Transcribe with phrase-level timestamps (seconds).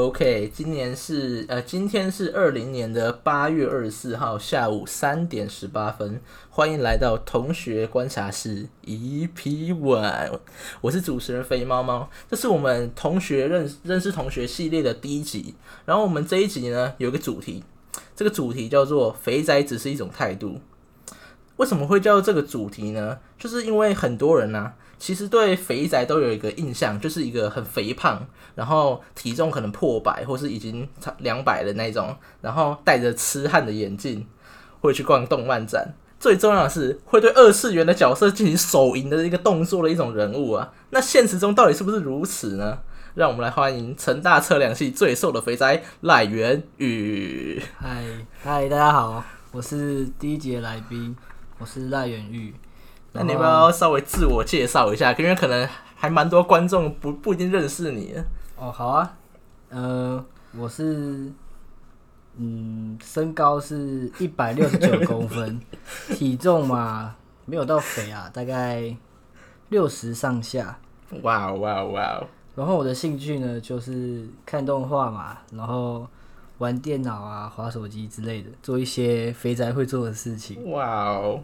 [0.00, 10.40] OK，今年是呃，今天是二零年的八月二十四号下午三点十八分，欢迎来到同学观察室 EP One，
[10.80, 17.62] 我是主持人肥猫猫，这是我们同学认认识同学系列的第一集，然后我们这一集呢有个主题，
[18.16, 20.62] 这个主题叫做“肥宅只是一种态度”。
[21.56, 23.18] 为什么会叫这个主题呢？
[23.38, 34.26] 就是因为很多人呢、其实对肥宅都有一个印象，就是一个很肥胖，然后体重可能破百或是已经差两百的那种，然后戴着痴汉的眼镜，
[34.80, 35.94] 会去逛动漫展。
[36.20, 40.70] 最重要的是，会对二次元的角色进行手淫的一个动作的一种人物啊。
[40.90, 42.80] 那现实中到底是不是如此呢？
[43.14, 47.60] 让我们来欢迎成大测量系最瘦的肥宅赖元宇。
[47.78, 48.04] 嗨
[48.42, 51.16] 嗨，大家好，我是第一节来宾，
[51.58, 52.54] 我是赖元玉。
[53.12, 55.12] 那你要不要稍微自我介绍一下？
[55.14, 58.14] 因为可能还蛮多观众不不一定认识你。
[58.56, 59.16] 哦，好啊，
[59.70, 60.24] 呃，
[60.56, 61.32] 我是
[62.36, 65.60] 嗯，身高是一百六十九公分，
[66.14, 67.16] 体重嘛
[67.46, 68.96] 没有到肥啊，大概
[69.70, 70.78] 六十上下。
[71.22, 72.26] 哇哦哇哦哇哦！
[72.54, 76.06] 然后我的兴趣呢，就是看动画嘛，然后
[76.58, 80.70] 玩电脑啊、滑手机之类的，做一些肥宅会做的事情。
[80.70, 81.42] 哇哦！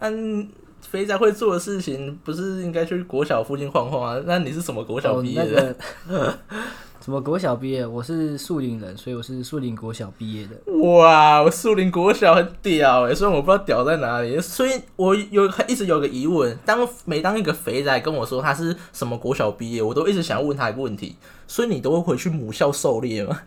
[0.00, 0.48] 嗯，
[0.88, 4.22] 肥宅会做的事情不是应该去国小附近晃晃啊？
[4.26, 5.76] 那你是什么国小哦毕业的？
[6.08, 6.38] 那个
[7.04, 7.86] 什么国小毕业？
[7.86, 10.72] 我是树林人，所以我是树林国小毕业的。
[10.88, 23.38] 哇，我树林国小很屌哎，虽然我不知道屌在哪里，所以我有一直有个疑问，当每当一个肥仔跟我说他是什么国小毕业，我都一直想要问他一个问题，所以你都会回去母校狩猎吗？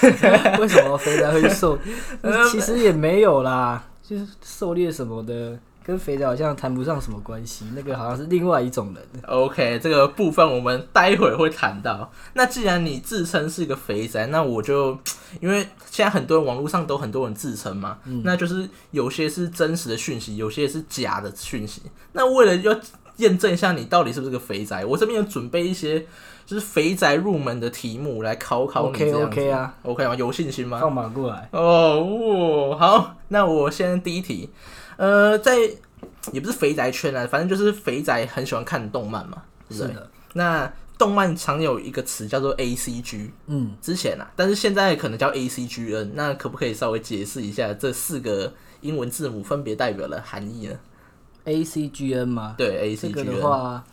[0.58, 1.78] 为什么肥宅会狩？
[2.50, 5.56] 其实也没有啦，就是狩猎什么的，
[5.90, 7.66] 跟肥宅好像谈不上什么关系。
[7.74, 9.04] 那个好像是另外一种人。
[9.26, 12.10] OK，这个部分我们待会会谈到。
[12.34, 14.96] 那既然你自称是一个肥宅，那我就
[15.40, 21.82] 因为现在很多人网络上都很多人自称嘛，那就是有些是真实的讯息，有些是假的讯息。
[22.12, 22.74] 那为了要
[23.16, 26.00] 验证一下你到底是不是个肥宅，我这边有准备一些
[26.46, 29.40] 就是肥宅入门的题目来考考你 OK 这样子。
[29.40, 30.14] OK 啊，OK 吗？
[30.14, 30.78] 有信心吗？
[30.80, 31.48] 放马过来。
[31.52, 34.48] 哦，哇好，那我先第一题，
[35.00, 35.56] 呃，在
[36.30, 39.88] 也不是肥宅圈啊，反正就是肥宅很喜欢看动漫嘛，对不对？
[39.88, 48.52] 是的，那动漫常有一个词叫做 A C G，嗯，之前啊，但是现在可能叫 A C G N，那可不可以稍微解释一下这四个
[48.82, 50.74] 英文字母分别代表的含义呢
[51.44, 53.84] ？A C G N 吗，对，A 这 C 个 G 的 N，话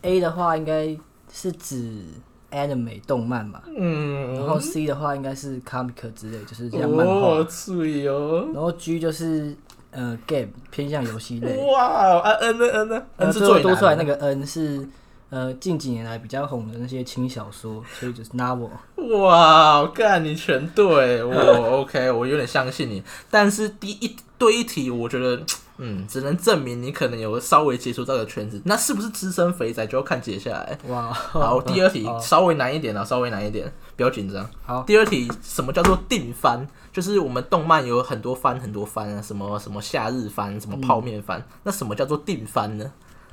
[0.00, 0.96] ，A 的话应该
[1.30, 2.02] 是指
[2.50, 7.12] anime 动漫嘛，嗯，然后 C 的话应该是 comic 之类，就是像漫画。
[7.12, 9.54] 哦，注哦，然后 G 就是
[9.94, 11.56] 呃 game 偏向游戏类。
[11.72, 14.86] 哇，啊 N 呢 N 呢呃，？N 是最多出来那个 N 是
[15.30, 18.70] 呃近几年来比较红的那些轻小说，所以就是 novel。
[19.18, 23.02] 哇，干你全对，我 OK，我有点相信你。
[23.30, 25.42] 但是第一对一题，我觉得，
[25.78, 28.60] 嗯，只能证明你可能有稍微接触到这个圈子。
[28.64, 30.78] 那是不是资深肥仔就要看接下来。
[30.88, 34.48] 哇，好，第二题 好稍微难一点啊，稍微难一点，不要紧张。
[34.64, 36.66] 好，第二题，什么叫做定番？
[36.92, 41.44] 就是我们动漫有很多番，很多番啊，什么什么夏日番，什么泡面番。
[41.64, 42.92] 那什么叫做定番呢？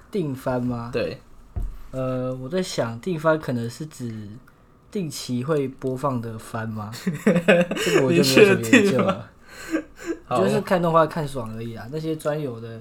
[0.10, 0.90] 定番吗？
[0.92, 1.22] 对，
[1.92, 4.28] 呃，我在想定番可能是指
[4.90, 6.92] 定期会播放的番吗？
[7.16, 9.28] 这个我就没有什么研究了，好
[10.30, 11.88] 就是看动画看爽而已啊。
[11.92, 12.80] 那些专有的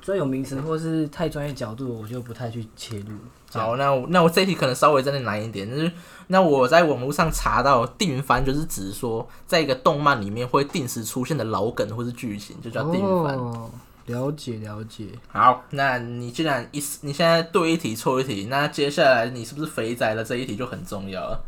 [0.00, 3.16] 专有名词或是太专业角度，我就不太去切入。
[3.52, 5.90] 好，那我那我这一题可能稍微真的难一点，就是
[6.26, 13.34] 那我在网络上查到定番，就是指说在一个动漫里面会定时出现的老梗或是剧情，就叫定番。
[13.36, 13.70] 哦，
[14.06, 15.06] 了解了解。
[15.28, 20.22] 好，那你既然一你现在对一题错一题，那接下来你是不是肥宅了？
[20.22, 21.44] 这一题就很重要了。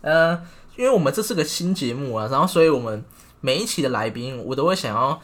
[0.00, 0.42] 呃，
[0.76, 3.04] 因为我们这是个新节目啊，然后所以我们
[3.44, 5.20] 每一期的来宾，我都会想要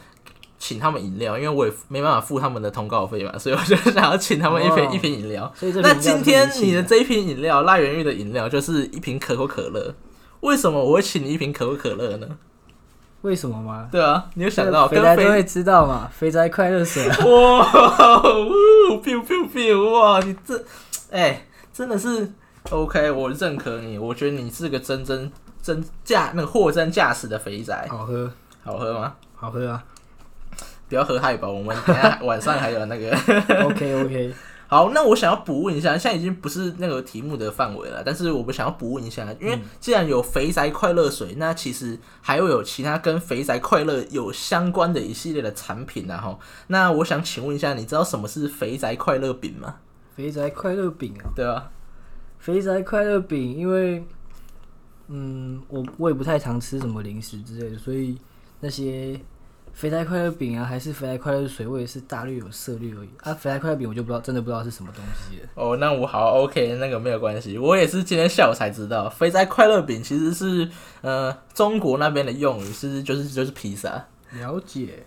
[0.59, 5.51] 请他们饮料，因为我也没办法付他们的通告费嘛，所以我就 想要请他们一瓶、哦一瓶饮料。
[5.57, 9.95] 所以这那今天你的这一瓶饮料，赖元玉的饮料就是一瓶可口可乐。
[10.41, 12.27] 为什么我会请你一瓶可口可乐呢？
[13.23, 13.89] 为什么吗？
[13.91, 17.17] 对啊，你有想到肥宅都会知道嘛，肥宅快乐水啊。
[17.25, 20.63] 哇，呜，biu biu biu，哇，你这，
[21.09, 22.31] 哎、真的是
[22.69, 28.31] OK，我认可你，我觉得你是个真真真驾那个货真价实的肥宅，好喝，
[28.63, 29.15] 好喝吗？
[29.35, 29.83] 好喝啊。
[30.89, 33.09] 不要喝太饱，我们等下晚上还有那个。
[33.63, 34.33] OK OK，
[34.67, 46.37] 好，那我想要补问一下，现在已经不是那个题目的范围了，但是我们想要补问一下，因为既然有肥宅快乐水，那其实还会有其他跟肥宅快乐有相关的一系列的产品啊后。
[46.67, 49.75] 那我想请问一下，你知道什么是肥宅快乐饼吗？
[50.17, 51.71] 肥宅快乐饼啊，对啊，
[52.39, 54.05] 肥宅快乐饼，因为
[55.13, 58.17] 嗯，我我也不太常吃什么零食之类的，所以
[58.61, 59.19] 那些
[59.73, 63.09] 肥宅快乐饼啊，还是肥宅快乐水，我也是大略有涉猎而已。
[63.23, 65.49] 啊，肥宅快乐饼我就不知道，真的不知道是什么东西了。
[65.55, 70.69] 哦，那我好 OK，那个没有关系，我也是今天下午才知道，肥宅快乐饼其实是
[71.01, 74.07] 呃中国那边的用语，是就是就是披萨。
[74.31, 75.05] 了解，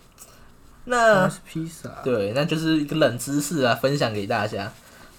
[0.84, 1.88] 那那是披萨。
[2.02, 4.70] 对，那就是一个冷知识啊，分享给大家。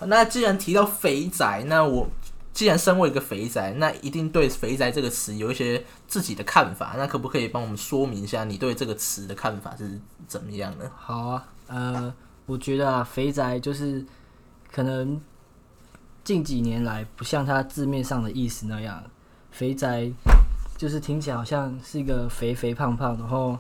[0.08, 2.08] 那既然提到肥宅，那我
[2.56, 6.96] 既然身为一个肥宅，那一定对肥宅这个词有一些自己的看法。
[6.98, 10.90] 那可不可以帮我们说明一下你对这个词的看法是怎么样呢？
[10.96, 12.14] 好啊，呃，
[12.46, 14.06] 我觉得啊，肥宅就是
[14.72, 15.20] 可能
[16.24, 19.04] 近几年来不像它字面上的意思那样，
[19.52, 20.10] 肥宅
[20.78, 23.60] 就是听起来好像是一个肥肥胖胖，然后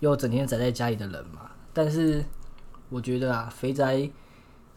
[0.00, 1.48] 又整天宅在家里的人嘛。
[1.72, 2.24] 但是
[2.88, 4.10] 我觉得啊，肥宅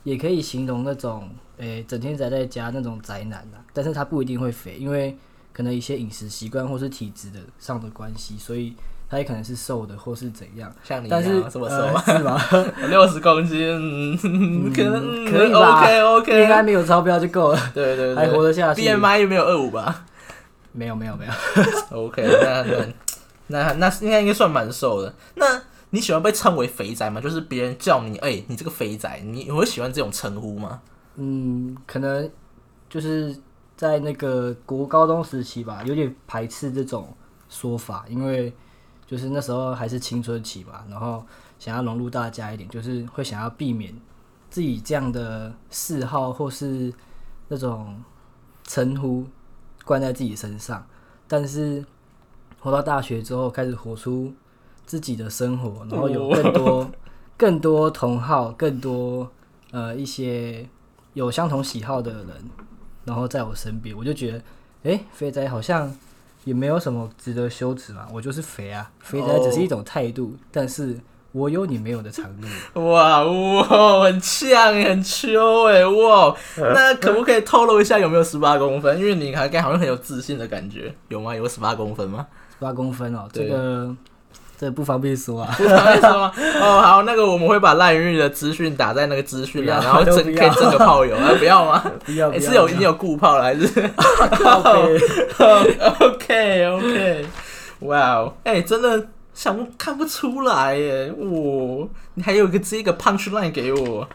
[0.04, 5.18] 也可以形容那种诶、整天宅在家那种宅男啊，但是他不一定会肥，因为
[5.54, 8.76] 可能一些饮食习惯或是体质的上的关系，所以
[9.10, 10.74] 他也可能是瘦的或是怎样。
[10.84, 12.04] 像你一但是样这么瘦呃？
[12.06, 12.42] 是吗？
[12.90, 13.58] 六十公斤，
[14.24, 18.82] 嗯可能可以吧 OK 应该没有超标就够了，对对对，还活得下去。
[18.82, 20.06] BMI 又没有二五吧
[20.74, 21.32] 没有没有没有？
[22.06, 22.64] OK，那
[23.48, 25.14] 那那那应该应该算蛮瘦的。
[25.36, 25.62] 那
[25.92, 27.22] 你喜欢被称为肥宅吗？
[27.22, 30.82] 就是别人叫你，哎、你这个肥宅，你你会喜欢这种称呼吗？
[31.18, 32.30] 嗯，可能
[32.90, 33.36] 就是
[33.76, 37.08] 在那个国高中时期吧，有点排斥这种
[37.50, 38.54] 说法，因为
[39.06, 41.24] 就是那时候还是青春期嘛，然后
[41.60, 43.94] 想要融入大家一点，就是会想要避免
[44.50, 46.94] 自己这样的嗜好或是
[47.48, 48.02] 那种
[48.64, 49.26] 称呼
[49.84, 50.86] 灌在自己身上，
[51.28, 51.86] 但是
[52.60, 54.34] 活到大学之后，开始活出
[54.86, 56.92] 自己的生活，然后有更多、
[57.38, 59.32] 更多同好，更多
[59.72, 60.68] 呃一些
[61.16, 62.28] 有相同喜好的人，
[63.06, 64.42] 然后在我身边，我就觉得，
[64.84, 65.92] 诶，肥宅好像
[66.44, 71.00] 也没有什么值得羞耻嘛，我就是肥啊，肥宅只是一种态度，但是
[71.32, 72.48] 我有你没有的长度。
[72.82, 76.36] 哇哇，很呛很秋哎哇！
[76.58, 78.98] 那可不可以透露一下有没有十八公分？
[79.00, 81.36] 因为你还刚好像很有自信的感觉，有吗？
[81.36, 82.28] 有十八公分吗？
[82.52, 83.94] 十八公分哦，这个
[84.58, 85.54] 这不方便说啊。
[85.58, 86.32] 不方便说吗？
[86.62, 91.84] 哦，好，那个我们会把赖云玉的资讯打在那个资讯栏，然后整可以整个炮友啊，不要吗？
[92.06, 93.68] 不要不要，哎是有你有固炮了还是
[94.32, 95.00] 靠背
[96.00, 97.26] ？OK OK，
[97.82, 104.08] 哇哦， 哎，真的想不看不出来耶，哇，你还有一个这个 punch line 给我，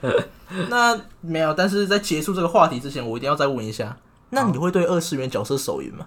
[0.68, 3.96] 那没有，但是在结束这个话题之前，我一定要再问一下，
[4.30, 6.06] 那你会对二次元角色手淫吗？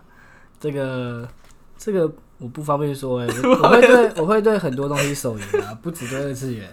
[0.60, 1.28] 这个
[1.78, 2.10] 这个
[2.44, 6.70] 我不方便说哎、我 我会对我会对很多东西手淫啊，不止对二次元，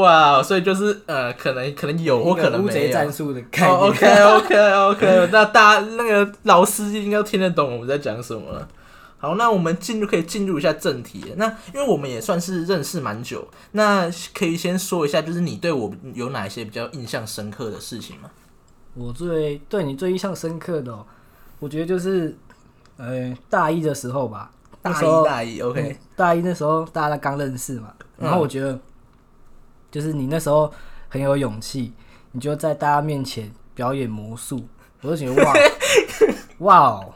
[0.00, 2.72] 哇，所以就是呃，可能可能有或可能乌没有。
[2.72, 3.70] 贼战术的概念。
[3.70, 8.66] 哦、 OK OK OK，那大家那个老师应该听得懂我们在讲什么了。
[9.18, 11.34] 好，那我们进入可以进入一下正题。
[11.36, 18.30] 那因为我们也算是认识蛮久，那可以先说一下，就是你对我有哪一些比较印象深刻的事情吗？
[18.94, 21.04] 我最对你最印象深刻的、哦，
[21.58, 22.34] 我觉得就是
[22.96, 27.88] 呃大一的时候吧，那大一大一 OK，嗯大一那时候大家刚认识嘛，
[28.18, 28.78] 嗯然后我觉得
[29.90, 30.70] 就是你那时候
[31.08, 31.92] 很有勇气，
[32.32, 34.66] 你就在大家面前表演魔术，
[35.00, 35.54] 我就觉得哇
[36.58, 37.14] 哇哦，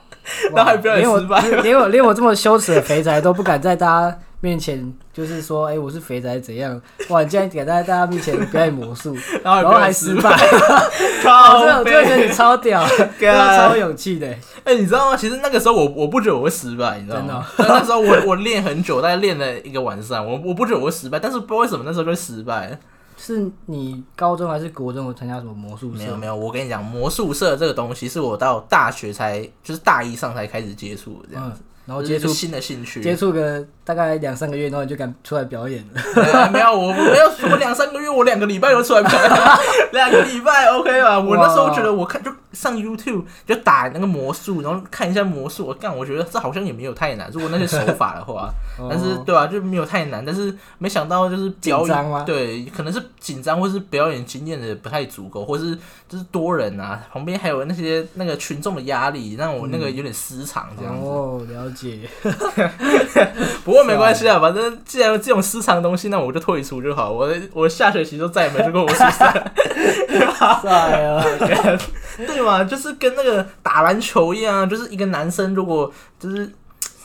[0.54, 6.80] 那还表演连我失败连我连我这么羞耻的肥宅都不敢在大家面前就是说，哎、我是肥仔怎样？
[7.08, 12.86] 哇，你竟然敢在大家面前表演魔术， 然后还失败，我 靠真的我真的觉得你超屌，
[13.20, 14.26] 超有勇气的。
[14.64, 15.16] 哎、你知道吗？
[15.16, 17.46] 其实那个时候我我不觉得我会失败，你知道吗？
[17.56, 22.78] 但那时候我我练很久，大概练了一个晚上，我我不觉得我会失败，但是不知道为什么那时候就会失败。
[23.20, 25.98] 是你高中还是国中有参加什么魔术社？
[25.98, 33.00] 没有没有，我跟你讲，魔术社这个东西是我到大学才，就是大一上才开始接触的，这样嗯子，，然后接触新的兴趣。
[33.00, 36.00] 接触个大概两三个月，然后你就敢出来表演了。
[36.16, 39.30] 呃 没有，我我没有说两三个月，我两个礼拜就出来表演，
[39.92, 41.18] 两个礼拜 OK 吧？
[41.18, 48.50] 我那时候觉得我看就上 YouTube 就打那个魔术，然后看一下魔术，我干，我觉得这好像也没有太难，如果那些手法的话，
[48.90, 55.74] 但是哦对啊，就没有太难，但是没想到就是表演，对，可能是紧张或是表演经验的不太足够，或是
[56.06, 61.06] 就是多人啊，旁边还有那些那个群众的压力，让我那个有点失常这样子。
[61.06, 61.77] 哦，了解。
[63.64, 67.10] 不过没关系啊，反正既然有这种私藏的东西，那我就退出就好。
[67.12, 69.24] 我的我下学期就再也没去过我宿舍，
[70.40, 71.22] 帅啊！
[72.18, 72.64] 对嘛？
[72.64, 76.50] 就是跟那个打篮球一样，就是一个男生如果就是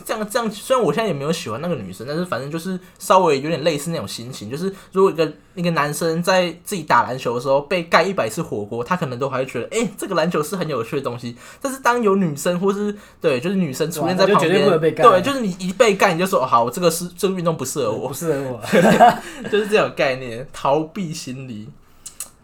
[0.06, 11.36] 这样这样，虽然我现在也没有喜欢那个女生，但是反正就是稍微有点类似那种心情，就是如果一个一个男生在自己打篮球的时候被盖一百次火锅，他可能都还会觉得，哎、这个篮球是很有趣的东西。
[11.62, 19.50] 但是当有女生或是对，就是女生出现在旁边，对，就是你一被盖，你就说，哦，好，这个是这个运动不适合我不，适合我。
[19.50, 21.70] 就是这种概念，逃避心理。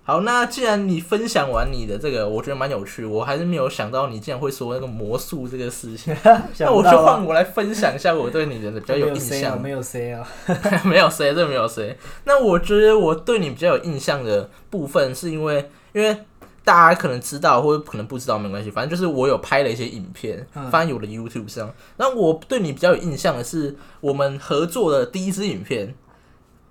[0.09, 6.11] 好，那既然你分享完你的这个，我觉得蛮有趣，我还是没有想到你竟然会说那个魔术这个事情。
[6.57, 9.61] 那我就换我来分享一下我对你的比较有印没有 C 啊，象。
[9.61, 10.27] 没有 C 啊。
[10.83, 11.95] 没有谁，这 没有谁。
[12.23, 16.17] 那我觉得我对你比较有印象的部分，是因为因为
[16.63, 21.71] 大家可能知道或者可能不知道没关系，反正就是我有拍了一些影片嗯放在我的 YouTube 上。
[21.97, 25.93] 那我对你比较有印象的是我们合作的第一支影片。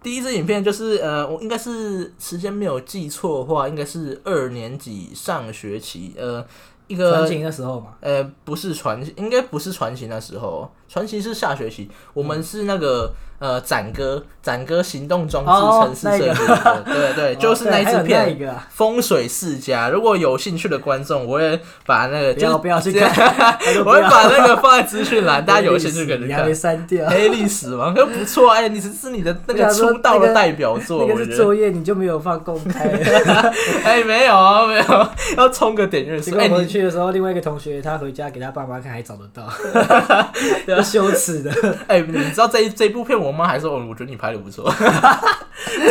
[0.02, 6.44] 第一支影片就是呃，我应该是时间没有记错的话，应该是二年级上学期，呃，
[6.86, 18.36] 一个传情的时候嘛，呃，不是传，应该不是传奇那时候，传奇是下学期，我们是那个呃展哥展哥行动装置哦城市设计的，对对，就是那一支片
[18.70, 19.90] 风水世家。
[19.90, 23.08] 如果有兴趣的观众，我会把那个就不要不要去看，
[23.84, 26.54] 我会把那个放在资讯栏，大家有兴趣可以看。
[26.54, 27.06] 删掉。
[27.08, 31.36] 黑历史嘛，可不错哎，你是是你的那个出道的代表作，那我觉得。
[31.36, 32.88] 作业，你就没有放公开。
[33.84, 36.34] 哎，没有啊，没有，要充个点阅数。
[36.36, 39.46] 哎，结果回你去的时候，另外一个同学他回家给他爸妈看，还找得到，
[40.84, 41.50] 羞耻的。
[41.86, 44.70] 哎、你知道这一这一部片，我妈还说，我，我觉得你拍的不错。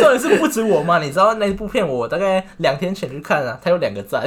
[0.00, 4.22] 点是不止我妈，你知道那一部片我大概两天前去看啊，它有两个赞。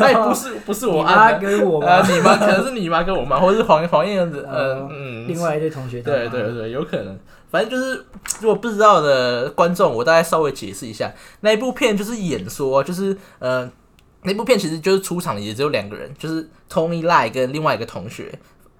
[0.00, 7.18] 哎，不是不是我你妈，跟我呃，妈，你妈可能是你妈跟我妈，或者是黄黄燕子，呃哦嗯，另外一对同学对对对，有可能。
[7.50, 8.04] 反正就是，
[8.40, 13.70] 如果不知道的观众，我大概稍微解释一下，那一部片就是演说，就是呃，
[14.22, 18.32] 那部片其实就是出场也只有两个人，就是 Tony Lai 跟另外一个同学。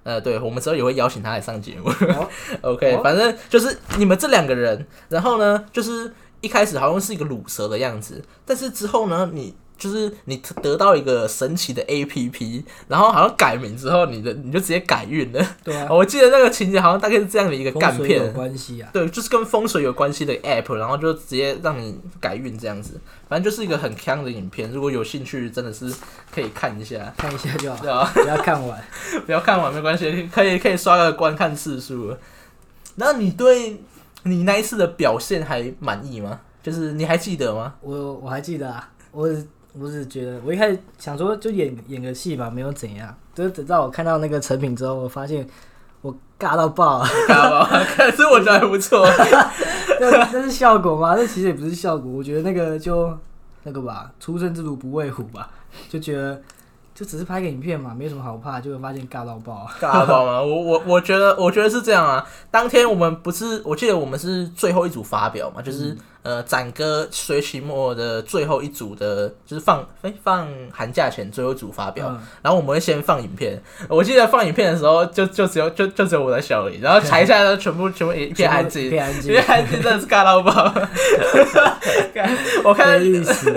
[0.04, 1.90] 呃，对，我们之后也会邀请他来上节目。
[1.90, 2.28] 哦
[2.62, 15.46] OK，、哦反正就是你们这两个人，然后呢，就是一开始好像是一个乳蛇的样子，但是之后呢，你就是你得到一个神奇的 APP，然后好像改名之后，你的你就直接改运了。
[15.62, 18.88] 对啊， 我记得那个情节好像大概是这样的一个干片有片，关系啊。
[18.92, 25.92] 对，就是跟风水有关系的 app，然后就直接让你改运这样子，反正就是一个很强的影片，如果有兴趣，真的是
[26.32, 28.82] 可以看一下，看一下就好，对啊， 不要看完。
[29.26, 32.16] 不要看完没关系，可以可以刷个观看次数。
[32.96, 33.80] 那你对
[34.22, 36.40] 你那一次的表现还满意吗？
[36.62, 37.74] 就是你还记得吗？
[37.80, 39.46] 我我还记得啊，我只
[39.78, 43.14] 我只是觉得，我一开始想说就演演个戏吧，没有怎样。
[43.34, 45.44] 就是等到我看到那个成品之后，我发现
[46.00, 47.08] 我尬到爆啊！
[47.26, 49.04] 看吧，可是我觉得还不错。
[49.98, 51.16] 这这是效果吗？
[51.16, 53.16] 这其实也不是效果，我觉得那个就
[53.64, 55.50] 那个吧，初生之犊不畏虎吧，
[55.88, 56.40] 就觉得
[56.94, 60.40] 就只是拍个影片嘛，没什么好怕，结果发现尬到爆尬到爆吗？
[60.40, 62.24] 我我我觉得我觉得是这样啊。
[62.50, 72.08] 当天我们不是，我记得我们是最后一组发表嘛，就是、呃展哥学期末的最后一组的，就是放哎、放寒假前最后一组发表。
[72.10, 80.52] 嗯然后我们会先放影片，我记得放影片的时候就就只有就就只有我在笑而已，然后台下的全部全部一片安静 一静，片安静因为，安静真的是尬到爆。
[82.64, 83.54] 我看黑历史。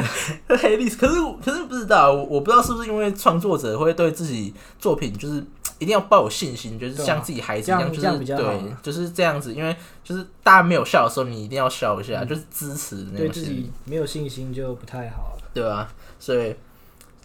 [0.61, 5.43] 黑历史，可是可是不知道，我我不知道是不是因为创作者会对自己作品就是
[5.79, 15.37] 一定要抱有信心，就是像自己孩子一样样，就是对，就是这样子，因为就是大家没有笑的时候，你一定要笑一下，就是支持对自己没有信心就不太好了。
[15.53, 16.55] 对吧、所以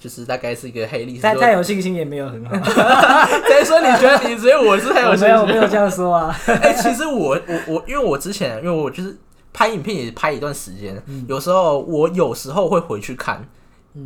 [0.00, 1.21] 就是大概是一个黑历史。
[1.23, 2.56] 但太有信心也没有很好。
[3.47, 5.68] 所以说你觉得你只有我是很有信心没有我没有？
[5.68, 6.35] 这样说啊。
[6.49, 9.14] 哎、其实我我我，因为我之前因为我就是
[9.52, 13.47] 拍影片也拍一段时间，有时候我有时候会回去看，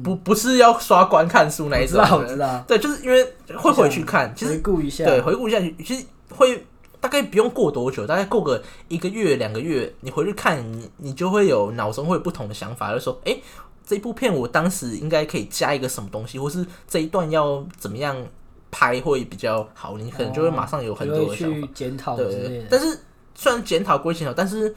[0.02, 2.64] 不不是要刷观看书那一种我知道，知道。
[2.66, 3.24] 对，就是因为
[3.56, 6.66] 会回去看，其实回顾一下，对回顾一下，其实会
[7.00, 13.38] 大概不用过多久，大概过个一个月两个月，你回去看，你你就会有脑中会有不同的想法，就说，哎、
[13.86, 18.16] 这部片我当时应该可以加一个什么东西，或是这一段要怎么样
[18.72, 21.56] 拍会比较好，你可能就会马上有很多的想法。
[21.60, 22.66] 去检讨对。
[22.68, 22.98] 但是
[23.36, 24.74] 虽然检讨归检讨，但是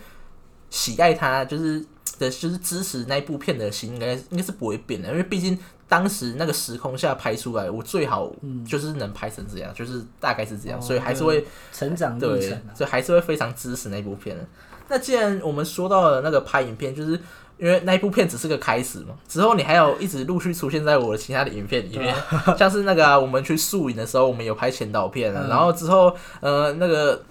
[0.70, 1.80] 喜爱它就是
[2.20, 5.58] 的，就是支持那一部片的心，应该应该是不会变的，因为毕竟
[5.88, 8.32] 当时那个时空下拍出来，我最好
[8.68, 14.46] 就是能拍成这样，就是大概是这样，哦所以还是会成长历对程啊，，所以还是会非常支持那部片的。
[14.88, 17.12] 那既然我们说到了那个拍影片，就是
[17.58, 22.16] 因为那一部片只是个开始嘛，之后你还有一直陆续出现在我的其他的影片里面，
[22.58, 25.50] 像是那个、啊、我们去宿营的时候，我们有拍前导片啊，嗯。
[25.50, 27.22] 然后之后呃那个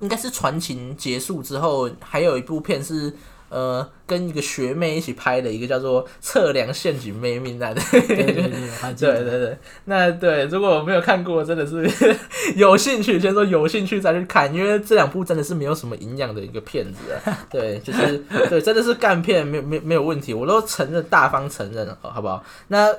[0.00, 3.12] 应该是传情结束之后，还有一部片是。
[3.50, 7.80] 呃跟一个学妹一起拍的一个叫做《测量陷阱妹命案》的。
[7.92, 8.50] 对对对。
[8.96, 11.88] 对 对对，那对，如果我没有看过，真的是
[12.56, 17.46] 有兴趣，先说有兴趣再去看，因为这两部真的是没有什么营养的一个片子啊。
[17.48, 22.42] 对，就是对，真的是干片，没没没有问题，我都承认，大方承认了，好不好？
[22.68, 22.92] 那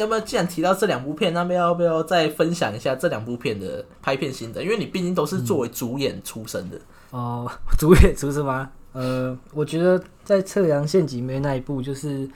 [0.00, 4.62] 要不要既然提到这两部片，那么要不要再分享一下这两部片的拍片心得？
[4.62, 6.78] 因为你毕竟都是作为主演出身的。
[7.10, 8.70] 哦，主演出身吗？
[8.92, 12.28] 呃，我觉得在测量陷阱面那一部，就是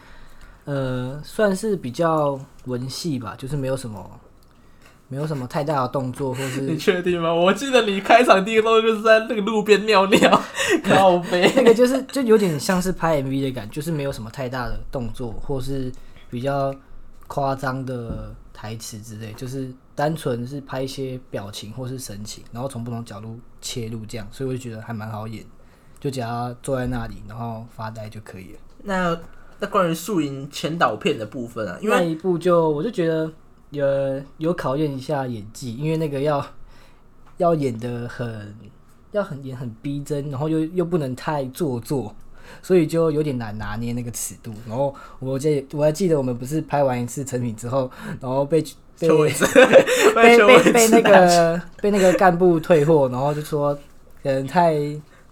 [0.66, 4.21] 呃，算是比较文戏吧，就是没有什么，
[5.09, 7.33] 没有什么太大的动作，或是你是确定吗？
[7.33, 10.42] 我记得你开场第一个动作就是在那个路边尿尿，
[10.85, 11.50] 靠背。
[11.56, 15.90] 那个就是就有点像是拍 MV 的感觉，就是没有什么太大的动作，或是
[16.30, 16.75] 比较
[17.26, 25.45] 夸张的台词之类，就是单纯是拍一些表情或是神情，然后从不同角度切入这样，所以我就觉得还蛮好演，
[25.99, 28.59] 就只要坐在那里然后发呆就可以了。
[28.83, 29.19] 那
[29.59, 33.33] 那关于宿营前导片的部分啊，因为那一部就我就觉得
[33.71, 36.45] 有有考验一下演技，因为那个要
[37.38, 38.54] 要演的很
[39.12, 42.14] 要很演很逼真，然后又又不能太做作，
[42.62, 44.52] 所以就有点难拿捏那个尺度。
[44.68, 48.62] 然后我记我还记得我们不是拍完一次成品之后，然后被
[49.00, 49.08] 被
[50.14, 53.75] 被被被那个被那个干部退货，然后就说
[54.23, 54.76] 可能太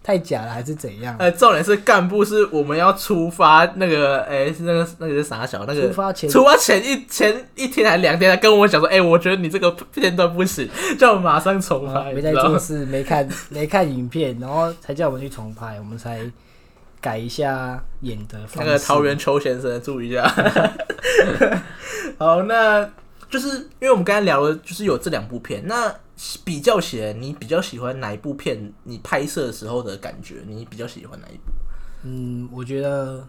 [0.03, 1.15] 太假了还是怎样。
[1.21, 12.59] 呃，重点是干部是我们要出发那个，哎、是那个那个是啥小那个出发前出发前一前一天还两天，他跟我讲说，哎、我觉得你这个片段不行， 叫我马上重啊拍，没在做？
[12.59, 16.19] 事，没看没看影片，然后才叫我们去重拍，我们才
[17.03, 18.59] 改一下演的方式。
[18.61, 20.27] 那个桃园邱先生，注意一下。
[22.17, 22.89] 好，那
[23.29, 25.93] 就是因为我们刚才聊的，就是有这两部片，那
[26.45, 28.73] 比较起来，你比较喜欢哪一部片？
[28.85, 31.53] 你拍摄的时候的感觉，你比较喜欢哪一部？
[32.05, 33.27] 嗯，我觉得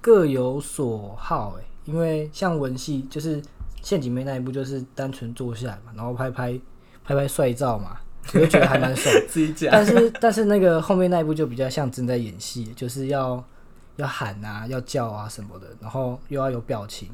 [0.00, 3.40] 各有所好哎，因为像文戏就是
[3.82, 6.60] 陷阱妹那一部，就是单纯坐下来嘛，然后拍拍
[7.04, 7.96] 拍拍帅照嘛，
[8.32, 9.14] 我就觉得还蛮爽。
[9.28, 9.70] 自己讲。
[9.72, 13.42] 但是但是那个后面那一部就比较像正在演戏，就是要
[13.96, 17.08] 要喊啊，要叫啊什么的，然后又要有表情，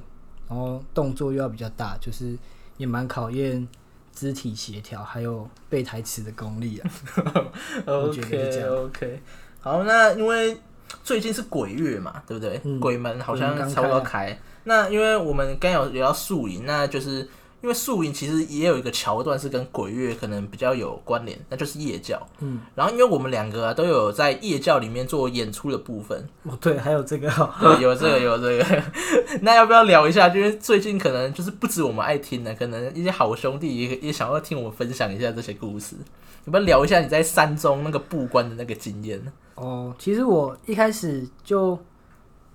[0.48, 2.36] 然后动作又要比较大，就是
[2.76, 3.66] 也蛮考验
[4.14, 6.90] 肢体协调还有背台词的功力啊。
[7.86, 9.22] 我觉得是这 OK 样 OK，
[9.60, 10.58] 好，那因为
[11.02, 12.60] 最近是鬼月嘛，对不对？
[12.64, 14.38] 嗯鬼门好鬼门刚像差不多开开。
[14.64, 17.28] 那因为我们刚有聊到宿营，那就是
[17.66, 22.24] 因为宿营其实也有一个桥段是跟鬼月可能比较有关联，那就是夜教。
[22.38, 28.82] 嗯，然后因为我们两个、啊、都有在夜教里面做演出的部分，哦对，还有这个、哦，对，有这个有这个，
[29.42, 30.28] 那要不要聊一下？
[30.28, 35.96] 就是最近可能就是不止我们爱听的，可能一些好兄弟也也想要听我们分享一下这些故事。
[36.44, 39.20] 要不要聊一下你在山中那个布关的那个经验？
[39.56, 41.76] 哦，其实我一开始就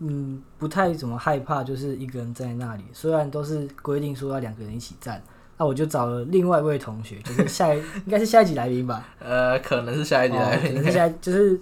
[0.03, 5.21] 嗯不太怎么害怕，就是一个人在那里，虽然都是规定说要两个人一起站，
[5.57, 11.59] 那我就找了另外一位同学，就是下一 应该是下一集来宾吧，呃，可能是下一集哦来，可能是下一就是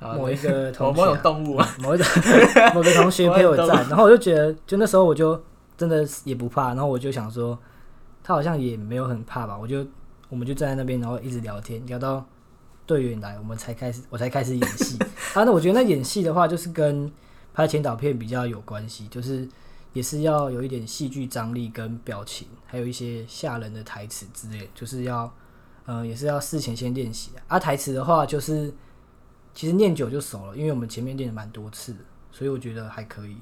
[0.00, 2.06] 某一个同学、某种啊，动物啊， 某一种
[2.74, 5.38] 某个同学陪我站，然后我就觉得，就那时候我就
[5.76, 7.58] 真的也不怕，然后我就想说，
[8.24, 9.86] 他好像也没有很怕吧，我就
[10.30, 12.24] 我们就站在那边，然后一直聊天，聊到
[12.86, 14.98] 队员来，我们才开始，我才开始演戏。
[15.34, 17.10] 啊，那我觉得那演戏的话，就是跟
[17.54, 19.48] 拍前导片比较有关系，就是
[19.92, 25.32] 也是要有一点戏剧张力跟表情，还有一些吓人的台词之类，就是要，
[25.86, 27.56] 呃，也是要事前先练习啊。
[27.56, 28.72] 啊，台词的话就是。
[29.54, 31.94] 其实念久就熟了，因为我们前面练了蛮多次，
[32.30, 33.36] 所以我觉得还可以。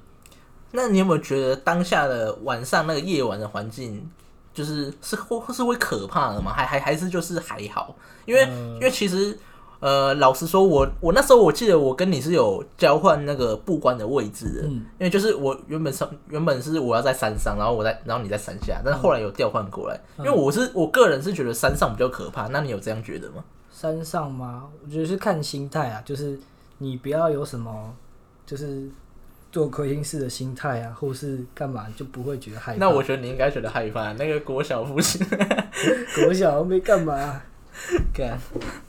[0.72, 4.10] 那你有没有觉得当下的晚上那个夜晚的环境，
[4.52, 6.52] 就是是会是会可怕的吗？
[6.52, 7.94] 还还还是就是还好？
[8.26, 9.38] 因为、因为其实
[9.80, 23.42] 呃，老实说我，我那时候我记得我跟你是有交换那个布关的位置的，嗯因为就是我原本上原本是我要在山上，然后我在然后你在山下，但是后来有调换过来，因为我是我个人是觉得山上比较可怕，那你有这样觉得吗？
[23.70, 24.68] 山上吗？
[24.84, 26.38] 我觉得是看心态啊，就是
[26.76, 27.94] 你不要有什么，
[28.44, 28.86] 就是
[29.50, 32.78] 做亏心事的心态啊，或是干嘛就不会觉得害怕。
[32.78, 35.26] 那我觉得你应该觉得害怕，那个国小附近。
[36.22, 37.40] 国小没干嘛，
[38.12, 38.38] 干，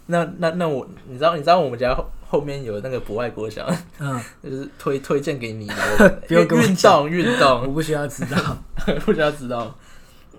[0.07, 5.75] 那那那我，你知道你知道我们家后后面有那个博爱国小，嗯， 就是推推荐给你的
[6.27, 8.57] 不运动运我，不需要知道。
[9.05, 9.75] 不需要知道。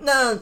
[0.01, 0.35] 那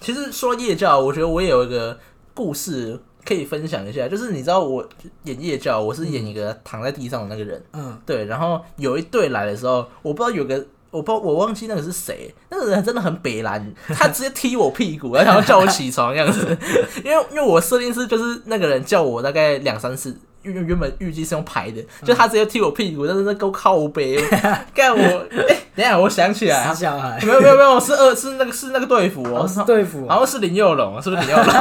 [0.00, 1.98] 其实说夜教，我觉得我也有一个
[2.34, 4.88] 故事可以分享一下，就是你知道我
[5.24, 10.64] 演夜教，我是演一个躺在地上的那个人，嗯，对，然后有一队来的时候，我不知道有个。
[10.92, 12.32] 我不，我忘记那个是谁。
[12.50, 16.56] 那个人真的很北蓝，他直接踢我屁股，然后叫我起床这样子。
[17.04, 24.16] 因为因为我设定是就是那个人叫我大概两三次，原原本预计是用排的，就他直接踢我屁股，但是那够靠背，
[24.74, 31.54] 干我，哎、等下我想起来小孩，没有没有没有，是二是那个是那个队服哦，是队服，好像是林佑龙，是不是林佑龙？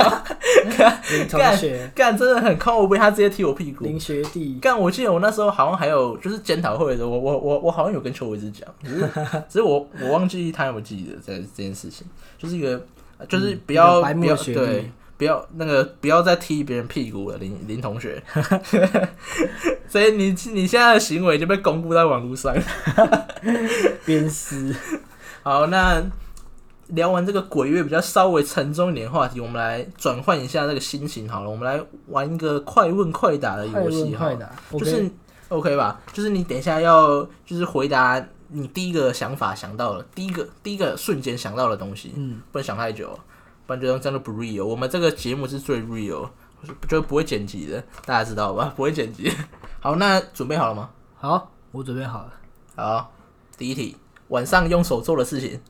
[1.12, 3.84] 林同学，干真的很靠背，他直接踢我屁股。
[3.84, 9.02] 林学弟，干，我记得我那时候好像还有就是检讨会的时候，我我我我好像有跟邱伟之讲，只是
[9.50, 12.82] 只是我我忘记他有没有记得这这件事情，就是一个
[13.28, 14.91] 就是不要、嗯一个白目不要对。
[15.22, 18.20] 不要那个，不要再踢别人屁股了，林林同学。
[19.88, 22.52] 所以你你现在的行为就被公布在网络上。
[24.04, 24.76] 鞭尸，
[25.44, 26.02] 好，那
[26.88, 35.08] 聊完这个鬼月比较稍微沉重一点的话题，我们来转换一下这个心情好了，我们来玩一个快问快答的游戏哈快，答，就是
[35.50, 36.02] OK 吧？
[36.12, 43.20] 就是你等一下要就是回答你第一个想法想到了，第一个第一个瞬间想到的东西，嗯，不能想太久，
[43.72, 44.66] 不然就真的不 real。
[44.66, 46.28] 我们这个节目是最 real，
[46.90, 48.72] 就不会剪辑的，大家知道吧？
[48.76, 49.32] 不会剪辑。
[49.80, 50.90] 好，那准备好了吗？
[51.16, 52.34] 好，我准备好了，
[52.76, 53.14] 好，
[53.58, 53.96] 第一题，
[54.28, 55.62] 晚上用手做的事情。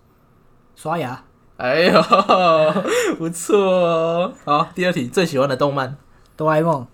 [0.76, 1.24] 刷牙，
[1.58, 2.02] 哎呦，
[3.20, 4.34] 不错哦。
[4.46, 5.96] 好，第二题，最喜欢的动漫。
[6.36, 6.88] 哆啦 A 梦，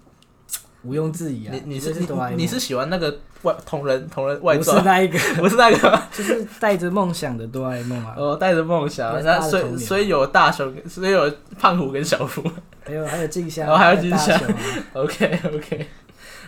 [0.83, 6.01] 毋庸置疑啊，你你这是哆啦 A 梦，你你是喜欢那个外同人同人外不是传，那一个， 不是那个？
[6.11, 12.43] 就是带着梦想的哆啦 A 梦啊，哦，带着梦想，对那所大的童年以所以有大雄，所以有胖虎跟小夫。
[12.85, 14.61] 还有还有静香，哦还有静香大雄啊
[14.93, 15.87] OK OK。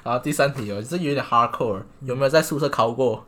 [0.04, 3.26] 好，第三题哦，这有点 hardcore，有没有在宿舍考过？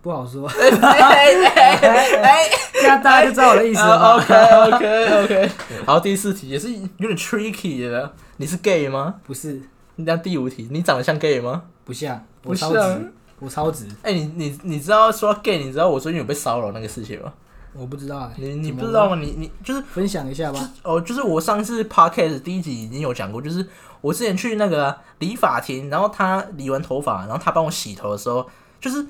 [0.00, 4.14] 不好说， 哎哎哎哎这样大家就知道我的意思了。
[4.16, 4.34] OK
[4.72, 5.50] OK OK。
[5.84, 9.16] 好，第四题也是有点 tricky 的，你是 gay 吗？
[9.26, 9.60] 不是，
[9.98, 11.62] 那第五题，你长得像 gay 吗？
[11.84, 17.32] 不像，不我超像直，我超直，哎、你你你知道说到 gay，你知道我最近有被骚扰那个事情吗？
[17.74, 19.16] 我不知道哎，你你怎么不知道吗？
[19.16, 20.70] 你你就是分享一下吧。
[20.82, 23.64] 哦，就是我上次 podcast 第一集已经有讲过，就是
[24.00, 28.48] 我之前去那个理发厅，然后他理完头发，然后他帮我洗头的时候，
[28.80, 29.04] 就是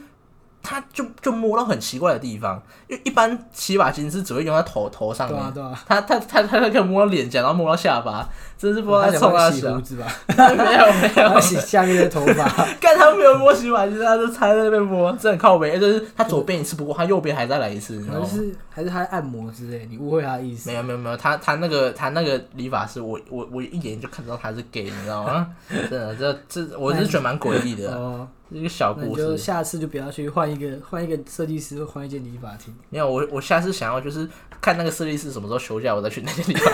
[0.63, 9.81] 他就就摸到很奇怪的地方，因为一般洗发精是只会用在头头上面，对啊对啊，他他他他他可以摸到脸颊，然后摸到下巴，真是不知道冲他洗胡。
[9.81, 12.45] 子吧， 没有没有他，洗下面的头发，
[12.81, 15.79] 看他没有摸洗发精，他就插在那边摸，真的很靠背。
[15.79, 18.05] 就是他左边一次不过，他右边还再来一次？
[18.11, 20.77] 还是还是他按摩之类，你误会他的意思没。
[20.77, 25.49] 有没有没有，他他那个他那个理发师，我我我一眼就看到他是 gay，你知道吗？
[25.71, 29.39] 真的，这这我是觉得蛮诡异的，哦，一个小故事。
[29.39, 32.75] 下次就不要去换一个换一个设计师，换一间理发厅。
[32.91, 34.29] 没有，我我下次想要就是
[34.61, 36.73] 看那个设计师什么时候休假，我再去那个地方。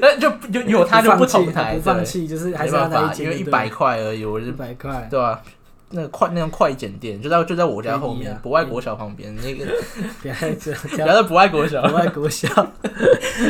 [0.00, 0.30] 那就
[0.64, 5.42] 有有他就不同台，不放弃，就是还没是要因为一百块而已，我一百块，对吧、
[5.90, 9.66] 那个快那种快剪店就在就在我家后面便宜啊，博爱国小旁边，那个
[10.22, 11.82] 不要这不样，要在博爱国小。
[11.82, 12.48] 国外国小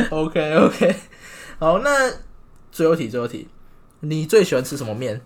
[0.09, 0.95] ，OK OK，
[1.59, 2.11] 好，那
[2.71, 3.47] 最后题最后题，
[3.99, 5.21] 你最喜欢吃什么面？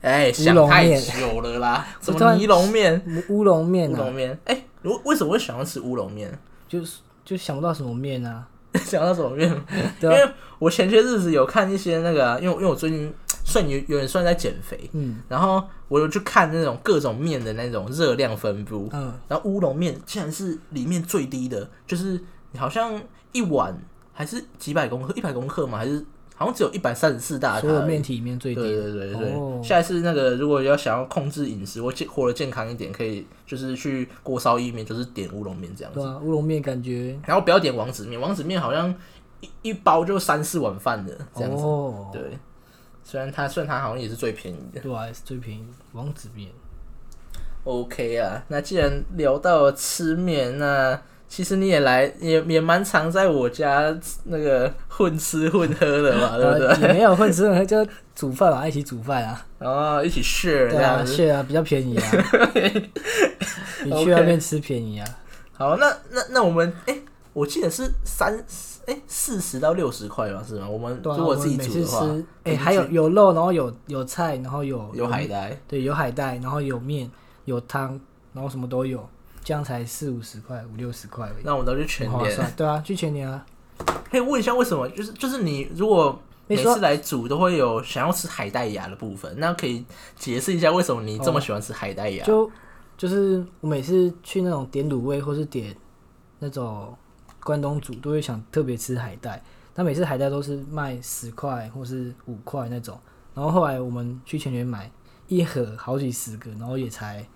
[0.00, 4.38] 哎、想太久了啦，什么尼龙面、乌龙面啊，乌龙面？
[4.44, 6.38] 哎、我为什么会想要吃乌龙面？
[6.68, 8.46] 就是就想不到什么面啊，
[8.84, 9.50] 想到什么面？
[10.02, 13.12] 因为我前些日子有看一些那个啊、因为因为我最近
[13.44, 15.22] 算有有点算在减肥，嗯。
[15.28, 22.20] 然后我有去看那种各种面的那种热量分布，嗯，然后乌龙面竟然是里面最低的，就是
[22.56, 23.00] 好像
[23.32, 23.76] 一碗
[24.12, 26.04] 还是几百公克，一百公克嘛，还是
[26.38, 27.60] 好像只有一百三十四大卡。
[27.60, 29.60] 所有面体里面最低对的，对对对，哦。
[29.62, 37.18] 下一次那个如果要想要控制饮食或健活得健康一点，可以就是去锅烧意面，就是点乌龙面这样子，对啊，乌龙面感觉。
[37.26, 38.94] 然后不要点王子面，王子面好像
[39.40, 41.62] 一一包就三四碗饭的这样子。
[41.62, 42.22] 哦，对，
[43.02, 44.80] 虽然它算它好像也是最便宜的。
[44.80, 46.48] 对啊，是最便宜王子面
[47.64, 56.92] ，OK 啊，那既然聊到吃面，那其实你也来也也蛮常在我家那个混吃混喝的嘛，对不对？
[56.94, 61.12] 没有混吃混喝，就煮饭嘛，一起煮饭啊，然后一起 share 这对啊，样子。
[61.12, 62.10] 是啊，比较便宜啊，
[63.84, 65.06] 你去外面吃便宜啊，
[65.52, 66.98] 好，那那那我们哎、
[67.32, 68.42] 我记得是三
[68.86, 70.68] 哎四十到六十块吧，是吗？
[70.68, 77.10] 我们如果自己煮的话，吃，哎，还有有肉，然后有有菜，然后有有海带，对，有海带，然后有面，
[77.44, 78.00] 有汤，
[78.32, 79.06] 然后什么都有，
[79.48, 82.12] 这样才四五十块，五六十块而已，那我们都去全联。
[82.12, 82.52] 很划算。
[82.54, 83.46] 对啊，去全年啊，
[84.10, 84.86] 可以问一下为什么？
[84.90, 89.82] 就是就是你如果每次来煮都会有想要吃海带芽的部分，那可以
[90.16, 92.22] 解释一下为什么你这么喜欢吃海带芽？
[92.26, 92.50] 就
[92.98, 95.74] 就是我每次去那种点卤味或是点
[96.40, 96.94] 那种
[97.42, 99.42] 关东煮，都会想特别吃海带。
[99.72, 103.00] 但每次海带都是卖十块或是五块那种，
[103.32, 104.90] 然后后来我们去全年买
[105.26, 107.26] 一盒好几十个，然后也才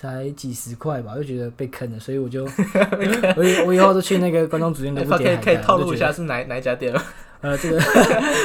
[0.00, 2.44] 才几十块吧，就觉得被坑了，所以我就
[3.36, 5.42] 我以我以后都去那个关东煮店都哎不点海带。
[5.44, 7.02] 可以可以透露一下是哪哪一家店吗？
[7.40, 7.80] 呃，这个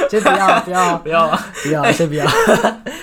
[0.08, 2.26] 先不要不要 不要啊，不要，先不要。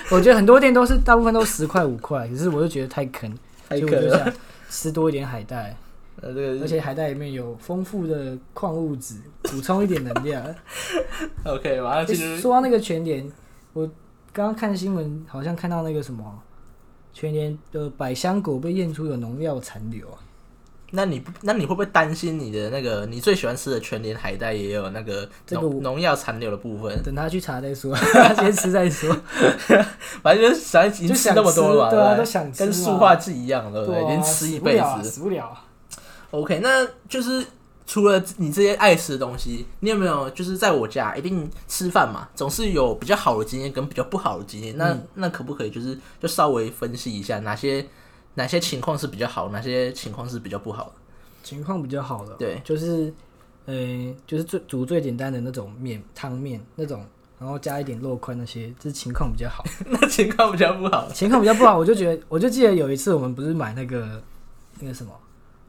[0.10, 3.34] 我觉得很多店都是大部分都十块五块，可是我就觉得太坑，
[3.70, 3.90] 太可了。
[3.92, 4.34] 所以我就想
[4.70, 5.76] 吃多一点海带，
[6.22, 10.44] 呃，这个而且海带里面有丰富的矿物质，补充一点能量。
[11.46, 13.30] OK，马上诶进入说到那个全联，
[13.74, 13.86] 我
[14.32, 16.24] 刚刚看新闻，好像看到那个什么
[17.13, 20.17] 全年的百香果被验出有农药残留啊。
[20.93, 27.02] 那你不，那你会不会担心你的那个你最喜欢吃的全年海带也有那个农农药残留的部分？
[27.02, 27.95] 等他去查再说，
[28.36, 29.15] 先吃再说。
[30.21, 34.02] 反正就是想已经吃那么多了嘛，对啊都想吃跟塑化剂一样，对不对？
[34.02, 35.10] 连啊，已经吃一辈子。
[35.10, 35.58] 死不了。
[36.32, 37.41] OK，那就是
[37.86, 44.78] 除了你这些爱吃的东西，你有没有就是在我家一定吃饭嘛，总是有比较好的经验跟比较不好的经验？
[44.78, 47.86] 那、嗯那可不可以就是就稍微分析一下哪些
[48.36, 50.91] 哪些情况是比较好，哪些情况是比较不好的？
[51.44, 53.12] 情况比较好的，对，就是，
[53.65, 53.76] 呃，
[54.28, 57.04] 就是最煮最简单的那种面汤面那种，
[57.39, 59.65] 然后加一点肉块那些，这是情况比较好。
[59.89, 61.10] 那情况比较不好。
[61.12, 64.22] 情况比较不好，我就觉得，我就记得有一次我们不是买那个
[64.80, 65.12] 那个什么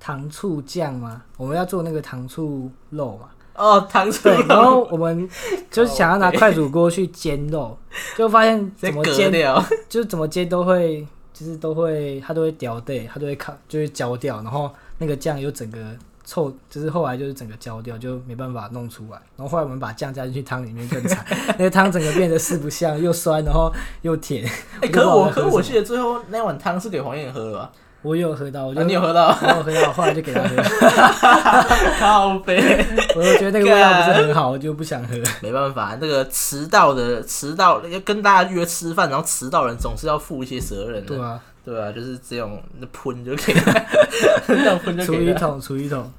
[0.04, 1.22] 糖醋酱吗？
[1.36, 5.28] 我们要做那个糖醋肉嘛，哦，糖醋对，然肉后我们
[5.70, 7.78] 就是想要拿快煮锅去煎肉，
[8.18, 15.78] 就发现怎么煎，掉，就是怎么煎都会，就是都会，它都会掉对，它都会烤，就会焦掉，然后那个酱又整个
[16.24, 19.22] 臭，就是后来就是整个焦掉，就没办法弄出来。
[19.36, 21.24] 然后后来我们把酱加进去汤里面更惨，
[21.56, 24.44] 那个汤整个变得四不像，又酸，然后又甜。
[24.80, 27.72] 哎、可是我可是我记得最后那碗汤是给黄燕喝了吧？
[28.02, 29.28] 我有喝到，我就、啊，你有喝到？
[29.40, 30.56] 我有喝到，后来就给他喝，
[32.00, 32.84] 靠背，
[33.14, 35.14] 我就觉得那个味道不是很好，我就不想喝。
[35.40, 41.16] 没办法，那个迟到的迟到要跟大家约吃饭，然后迟到人总是要负一些责任的。
[41.16, 43.86] 对啊，对啊，就是这种那喷就可以了，
[44.48, 45.24] 这样喷就可以了。
[45.24, 46.12] 厨余桶，厨余桶。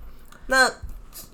[0.47, 0.69] 那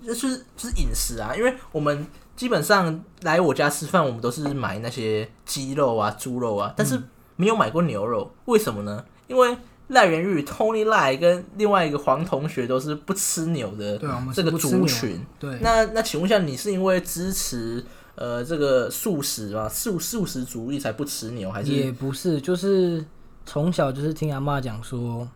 [0.06, 7.00] 就是就是饮食啊，因为我们基本上来我家吃饭，我们都是买那些鸡肉啊、猪肉啊，但是
[7.36, 9.04] 没有买过牛肉，为什么呢？
[9.28, 9.56] 因为
[9.90, 13.98] 赖元玉、Tony 赖跟另外一个黄同学都是不吃牛的
[14.34, 15.20] 这个族群。
[15.38, 17.84] 对，那那请问一下，你是因为支持
[18.16, 19.68] 呃这个素食啊？
[19.68, 23.04] 素素食主义才不吃牛，还是也不是，就是
[23.46, 25.28] 从小就是听阿妈讲说，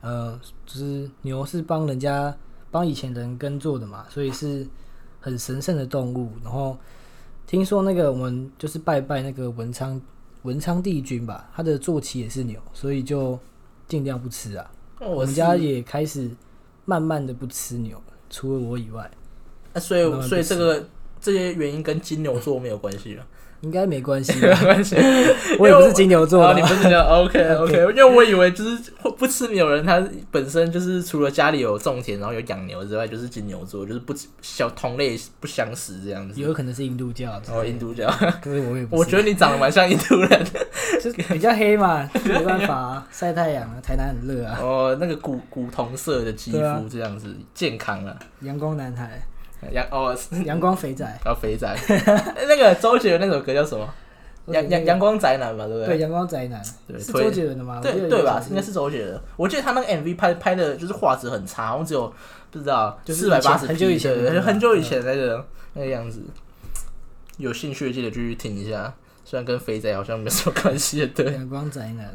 [0.00, 2.34] 呃，就是牛是帮人家
[2.70, 4.66] 帮以前人耕作的嘛，所以是
[5.20, 6.32] 很神圣的动物。
[6.42, 6.76] 然后
[7.46, 10.00] 听说那个我们就是拜拜那个文昌
[10.42, 13.38] 文昌帝君吧，他的坐骑也是牛，所以就
[13.92, 14.70] 尽量不吃啊。
[15.00, 16.30] 哦我我们家也开始
[16.86, 18.00] 慢慢的不吃牛，
[18.30, 19.10] 除了我以外，
[19.74, 20.88] 那所以所以这个
[21.20, 23.26] 这些原因跟金牛座没有关系了，
[23.62, 24.56] 应该没关系 没有。
[24.56, 24.94] 关系。
[25.58, 36.40] 我也不是金牛座你不是这样 OK OK，因为我以为就是会不吃牛的人，他本身就是除了家里有种田，然后有养牛之外，就是金牛座，就是不小同类不相识这样子。
[36.40, 38.06] 有可能是印度教之类的，然后印度教，
[38.42, 40.66] 可是我也不是我觉得你长得蛮像印度人的。
[41.02, 48.16] 就是比较黑嘛，没办法、啊，晒太阳啊，台南很热啊，哦，那个古古铜色的肌肤这样子，健康啊。
[48.42, 49.20] 阳光男孩，
[49.70, 51.72] 阳哦，阳光肥仔，要 肥仔。
[52.48, 53.88] 那个周杰伦那首歌叫什么？
[54.46, 55.86] 阳阳阳光宅男嘛，对不对？
[55.86, 56.60] 对阳光宅男，
[56.98, 57.78] 是周杰伦的吗？
[57.80, 58.40] 对对吧？
[58.42, 59.20] 有应该是周杰伦。
[59.36, 62.12] 我记得他那个 MV 拍拍的就是画质很差，好像只有
[62.50, 66.20] 不知道四百八十很久以前很久以前那个那个样子。
[67.38, 68.92] 有兴趣的记得继续听一下，
[69.24, 71.32] 虽然跟肥仔好像没什么关系的，对。
[71.32, 72.12] 阳光宅男，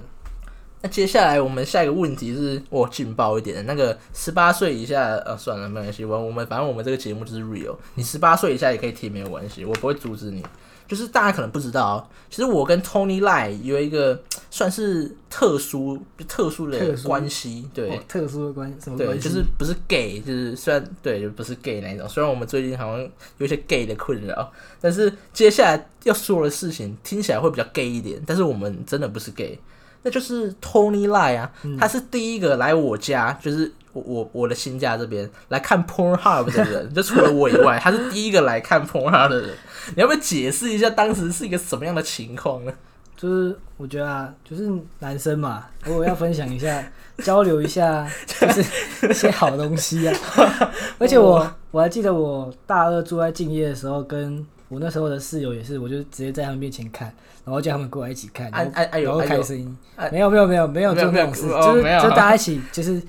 [0.82, 10.44] 那接下来我们下一个问题是，我劲爆一点的，那个十八岁以下，呃，算了，没关系，我我们反正我们这个节目就是 real，你十八岁以下也可以听，没有关系，我不会阻止你。
[10.88, 14.18] 就是大家可能不知道哦，其实我跟 Tony Lai 有一个
[14.50, 19.28] 算是特殊特殊的关系，对哦，特殊的关系什么对，关系？
[19.28, 22.08] 就是不是 gay，就是虽然对，就不是 gay 那一种。
[22.08, 23.06] 虽然我们最近好像
[23.38, 29.60] 有一些 gay 的困扰，但是接下来要说的事情听起来会比较 gay 一点，但是我们真的不是 gay，
[30.04, 39.50] 那就是 Tony Lai 啊，他是第一个来我家，就是我我我的新家这边来看 Pornhub 的人，就除了我以外，他是第一个来看 Pornhub 的人。
[39.96, 42.74] 你要不要解释一下当时是一个什么样的情况呢？
[43.16, 46.84] 就是我觉得啊，就是男生嘛，如果要分享一下，
[47.20, 50.16] 交流一下， 就是一些好东西啊。
[51.00, 57.08] 而且我我还记得我大二住在敬业的时候，跟我那时候的室友也是，我就直接在他们面前看，
[57.46, 58.66] 然后叫他们过来一起看，然
[59.12, 60.10] 后开声音哎。
[60.12, 63.02] 没有没有没有没有没有做那种事，就是没有就大家一起就是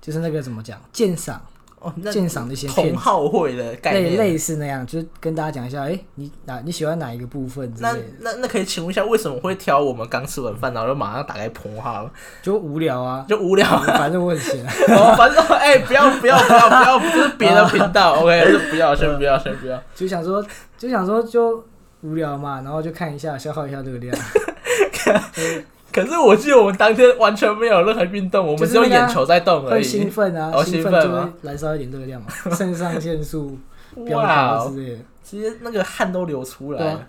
[0.00, 1.40] 就是那个怎么讲鉴赏
[1.78, 2.68] 哦，鉴赏那些。
[2.68, 12.04] 同好会的概类念，类似那样，就是跟大家讲一下，哎、你哪你喜欢哪一个部分那，那那可以请问一下，为什么会挑我们刚吃完饭，然后就马上打开澎哈？
[12.42, 13.66] 就无聊啊，就无聊。
[13.82, 14.70] 反正我很闲、啊。
[14.92, 19.82] 哦，反正哎、不要不要不要不要，不是别的频道，OK，就不要，先不要，先不要。
[19.94, 20.44] 就想说
[20.80, 21.62] 就想说就
[22.00, 24.16] 无聊嘛，然后就看一下，消耗一下热量。
[25.92, 29.84] 可是我记得我们当天完全没有任何运动，我们只有眼球在动而会已。
[29.84, 33.58] 兴奋啊，哦兴兴奋吗奋就会燃烧一点热量嘛， 肾上腺素
[34.06, 34.98] 飙哇哦，高之类的。
[35.22, 36.92] 直接那个汗都流出来了。
[36.92, 37.00] 啊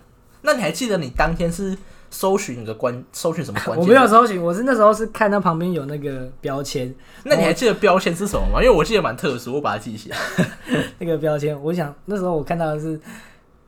[0.42, 1.78] 那你还记得你当天是
[2.10, 3.86] 搜寻一个关，搜寻什么关键？
[3.86, 4.04] 我没有。
[4.08, 8.60] 搜寻，我是那时候是看到旁边有那个标签，那你还记得标签是什么吗？
[8.60, 10.16] 因为我记得蛮特殊，我把它记起来。
[10.98, 13.00] 那个标签，我想那时候我看到的是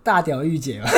[0.04, 0.86] 大屌御姐嘛，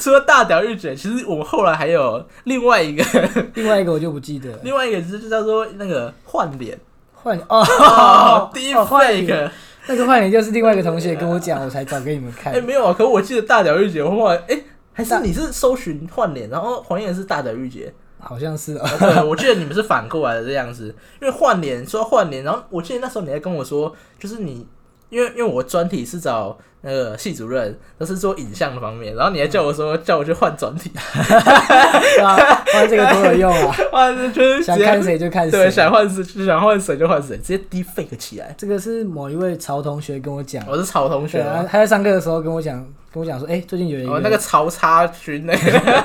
[0.00, 3.04] 除了大屌御姐，其实我们后来还有另外一个，
[3.54, 4.58] 另外一个我就不记得了。
[4.62, 6.78] 另外一个就叫做那个换脸
[7.14, 9.50] 换哦 哦，第一哦换脸 fake。
[9.86, 12.60] 那个换脸就是另外一个同学跟我讲，我才找给你们看哎、。
[12.60, 14.60] 没有啊，可我记得大屌御姐，我后来哎、
[14.92, 17.92] 还是你是搜寻换脸，然后黄燕是大屌御姐。
[18.22, 24.66] 好像是哦，啊对，我记得你们是反过来的这样子，因为换脸说换脸，然后我记得那时候你还跟我说，就是你，
[25.10, 32.36] 因为因为我专题是找那个系主任，他是做影像方面，然后你还叫我说叫我去换专题， 对啊，
[32.72, 33.76] 换这个多有用啊！
[33.92, 35.70] 换就是直想看接谁就看对，谁。
[35.70, 38.54] 想换谁就想换谁就换谁，直接 deepfake 起来。
[38.56, 42.78] 这个是某一位曹同学跟我讲，我是曹同学他在上课的时候跟我讲，
[43.12, 46.04] 跟我讲说，哎、最近有一个，哦，那个曹差群那个，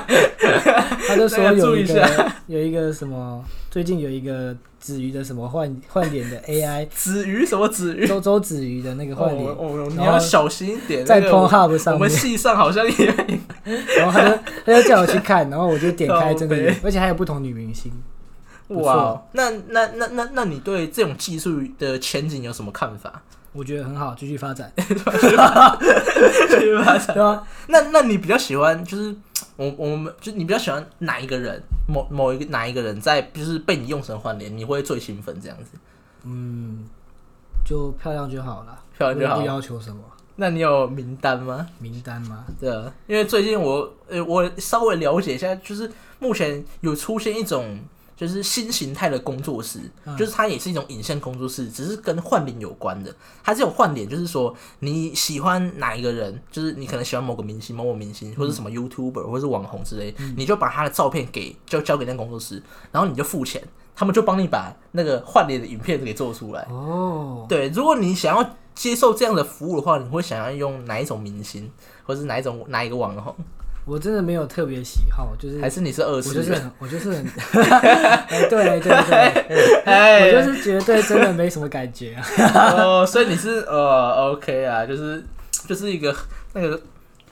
[1.08, 4.54] 他就说有一个有一个什么，最近有一个
[4.86, 8.06] 子瑜的什么换换脸的 AI，子瑜什么子瑜？
[8.06, 11.04] 周周子瑜的那个哦换脸，哦，你要小心一点。
[11.04, 13.14] 在那个我 Pornhub 我上面，们系上好像也
[13.98, 17.90] 然后他就他就叫我去看，然后我就点开，真的有，而且还有不同女明星。
[18.68, 23.22] 哇哦，那那那那那你对这种技术的前景有什么看法？
[23.52, 25.78] 我觉得很好，继续发展， 对吧？
[27.12, 29.14] 对啊，那那你比较喜欢就是
[29.56, 31.62] 我我们就你比较喜欢哪一个人？
[31.88, 35.70] 某某一个哪一个人在就是被你用成换脸，你会最兴奋这样子？
[36.24, 36.84] 嗯，
[37.64, 40.02] 就漂亮就好了，漂亮就好不要求什么
[40.34, 41.66] 那你有名单吗？
[41.78, 42.44] 名单吗？
[42.60, 47.78] 对啊，因为最近我呃我稍微了解一下，就是目前有出现一种
[48.16, 50.16] 就是新形态的工作室，嗯。
[50.16, 53.14] 就是它也是一种影像工作室，只是跟换脸有关的。
[53.44, 63.62] 它这种换脸就是说你喜欢哪一个人，就是你可能喜欢某个明星、某某明星，或者什么 YouTuber 或者是网红之类，你就把他的照片给就交给那个工作室，然后你就付钱，
[63.94, 66.66] 他们就帮你把那个换脸的影片给做出来。
[66.70, 71.70] 哦，对，如果你想要接受这样的服务的话，你会想要用哪一种明星，
[72.04, 73.34] 或者是哪一种哪一个网红，
[73.86, 76.44] 我真的没有特别喜好，就是还是你是二我次元？
[76.44, 77.24] 就是很，我就是很，
[78.28, 82.24] 哎，对对对，哎 我就是觉得真的没什么感觉啊。
[82.76, 85.24] 哦，所以你是呃 OK 啊，就是
[85.68, 86.14] 就是一个
[86.52, 86.78] 那个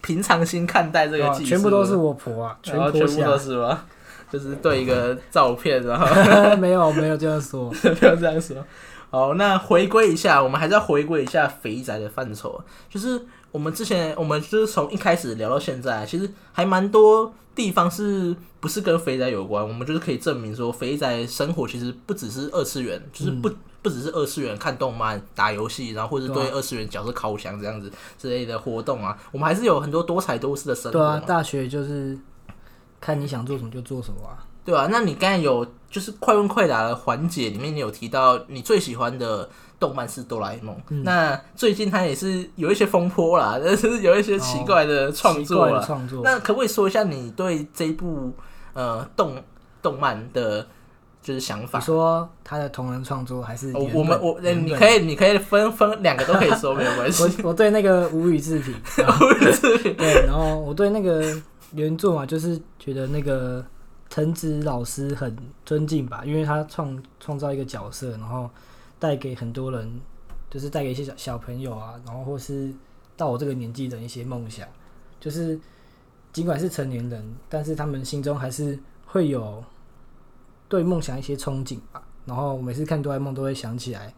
[0.01, 3.45] 平常心看待这个技术，哦全部都是我婆啊，然后婆全部都下。
[3.45, 3.85] 是吗？
[4.31, 8.57] 就是对一个照片，然后没有没有这样说，没有这样说。
[9.11, 13.21] 好，那回归一下，我们还是要回归一下肥宅的范畴，就是
[13.55, 19.62] 我们之前，我们就是从一开始聊到现在，其实还蛮多地方是不是跟肥宅有关？
[19.62, 23.49] 我们就是可以证明说，肥宅生活其实不只是二次元，就是不、
[23.81, 27.88] 不只是二次元看动漫、打游戏，然后或者对二次元角色烤箱这样子
[28.19, 30.99] 之类的活动啊，我们还是有很多多彩多姿的生活。
[30.99, 32.19] 对啊，大学就是
[33.01, 34.45] 看你想做什么就做什么啊。
[34.64, 39.49] 对啊，那你刚才有就是快问快答的环节里面，你有提到你最喜欢的
[39.85, 40.75] 动漫是哆啦 A 梦。
[40.88, 45.83] 嗯那最近他也是有一些风波啦， 但是有一些奇怪的创作啦。
[45.85, 48.33] 创作，那可不可以说一下你对这一部
[48.73, 49.42] 呃动
[49.83, 50.66] 动漫的
[51.20, 51.85] 就是想法你？
[51.85, 57.42] 说他的同人创作还是哦我们我你可以你可以分分两个都可以说，没有关系。
[57.42, 58.75] 我我对那个无语制 品，
[59.97, 61.23] 对，然后我对那个
[61.73, 63.64] 原作嘛，就是觉得那个
[64.09, 65.35] 藤子老师很
[65.66, 68.49] 尊敬吧，因为他创创造一个角色，然后
[68.99, 70.01] 带给很多人，
[70.51, 72.73] 就是带给一些小小朋友啊，然后或是
[73.17, 74.67] 到我这个年纪的一些梦想，
[75.21, 75.59] 就是
[76.33, 79.63] 尽管是成年人，但是他们心中还是会有
[80.69, 82.03] 对梦想一些憧憬吧。
[82.27, 84.15] 然后我每次看哆啦 A 梦都会想起来，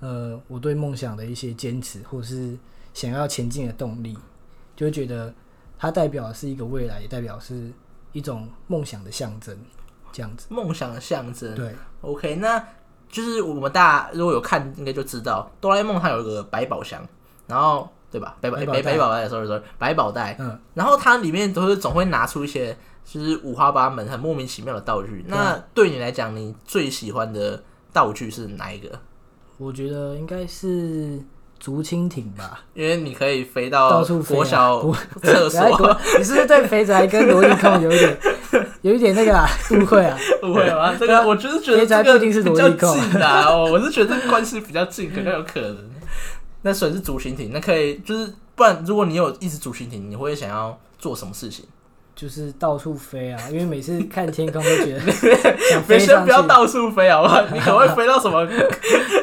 [0.00, 2.56] 呃，我对梦想的一些坚持，或是
[2.94, 4.16] 想要前进的动力，
[4.74, 5.32] 就会觉得
[5.78, 7.70] 它代表的是一个未来，也代表是
[8.12, 9.56] 一种梦想的象征，
[10.10, 10.46] 这样子。
[10.48, 11.54] 梦想的象征。
[11.54, 12.66] 对，OK，那
[13.10, 17.04] 就是我们大家如果有看，应该就知道哆啦 A 梦它有一个百宝箱，
[17.46, 18.36] 然后对吧？
[18.40, 25.22] 百宝百百百宝袋，sorry sorry，百宝袋，嗯，然后它里面都是总会拿出一些就是五花八门、很莫名其妙的道具。
[25.22, 28.98] 对那对你来讲，你最喜欢的道具是哪一个？
[29.58, 31.20] 我觉得应该是
[31.60, 32.62] 竹蜻蜓吧。
[32.74, 34.80] 因为你可以飞到到处飞啊国小
[35.22, 38.18] 厕所，你是不是对肥宅跟萝莉控有一点
[38.82, 40.18] 有一点那个啊误会啊？
[40.42, 40.96] 误会吗？
[40.98, 45.90] 这个我就是觉得肥宅这个不一定是比较萝莉控近啊，哦，我是觉得这个关系比较近，可能有可能。
[46.62, 51.64] 那所以是竹蜻蜓，那可以就是不然，如果你有一只竹蜻蜓，你会想要做什么事情？
[52.20, 55.00] 就是到处飞啊， 因为每次看天空都觉得
[55.70, 56.06] 想别飞上去。
[56.06, 57.40] 先不要到处飞好不好？
[57.50, 58.46] 你可能会飞到什么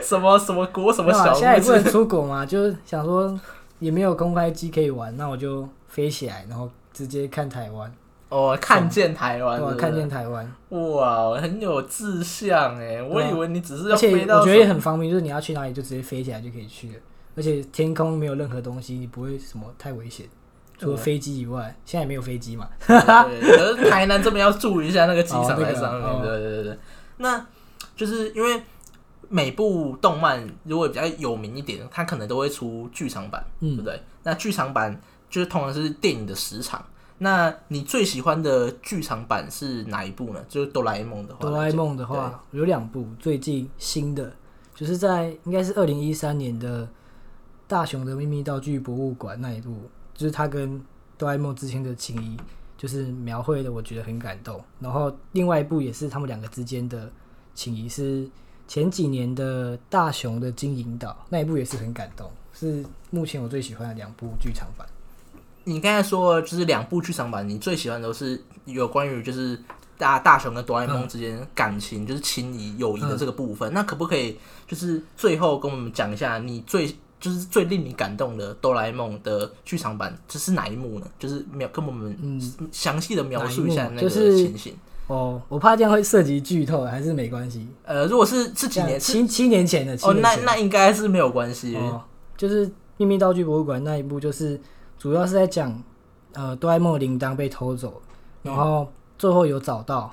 [0.01, 1.83] 什么什么国什么小现在也不能？
[1.83, 3.39] 出国嘛，就是想说
[3.77, 7.93] 也没有公开机可以玩，那我就飞起来，然后直接看台湾，
[8.29, 12.99] 哦，看见台湾对看见台湾，哇，很有志向哎！
[13.03, 16.95] 我以为你只是要飞到我觉得也很方便，就是你要去哪里就直接飞起来就可以去了，
[17.35, 20.25] 而且天空没有任何东西，你不会什么太危险，
[20.77, 22.69] 除了飞机以外，现在也没有飞机嘛。
[22.85, 22.97] 对，
[23.41, 26.79] 可是台南这边要注意一下那个机场在上面，哦对对对对。
[27.17, 27.45] 那
[27.95, 28.61] 就是因为
[29.29, 34.01] 每部动漫如果比较有名一点，它可能都会出剧场版，对不嗯，对？
[34.23, 36.85] 那剧场版就是通常是电影的时长。
[37.19, 40.45] 那你最喜欢的剧场版是哪一部呢？
[40.47, 44.31] 就是哆啦 A 梦的话，哆啦 A 梦的话有两部，最近新的
[44.75, 46.87] 就是在应该是二零一三年的
[47.65, 50.81] 大雄的秘密道具博物馆那一部，就是他跟
[51.17, 52.35] 哆啦 A 梦之间的情谊，
[52.75, 54.61] 就是描绘的我觉得很感动。
[54.79, 57.09] 然后另外一部也是他们两个之间的
[57.53, 58.27] 情谊，是
[58.67, 64.87] 前几年的大雄的金银岛那一部也是很感动，是目前我最喜欢的两部剧场版。
[65.63, 69.59] 你刚才说就是两部剧场版，你最喜欢的都是有关于就是
[69.97, 73.73] 大大雄跟哆啦 A 梦之间感情，就是情谊、友谊的这个部分。
[73.73, 81.07] 那可不可以就是最后跟我们讲一下你最就是最令你感动的哆啦 A 梦的剧场版，这是哪一幕呢？
[81.17, 82.39] 就是描跟我们嗯，
[82.71, 84.75] 详细的描述一下那个哪一幕就是情形。
[85.07, 87.65] 哦，我怕这样会涉及剧透，还是没关系。
[87.83, 91.75] 呃，如果是是几年是七七年前的，哦，那那应该是没有关系。
[91.77, 92.03] 哦，
[92.35, 94.59] 就是秘密道具博物馆那一部，就是
[94.99, 95.81] 主要是在讲
[96.33, 98.01] 呃哆啦 A 梦的铃铛被偷走，
[98.43, 100.11] 然后最后有找到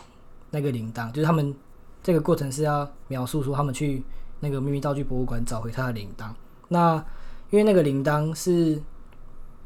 [0.52, 1.55] 那个铃铛，就是他们
[2.02, 4.02] 这个过程是要描述说他们去
[4.38, 6.28] 那个秘密道具博物馆找回他的铃铛。
[6.68, 6.96] 那
[7.50, 8.80] 因为那个铃铛是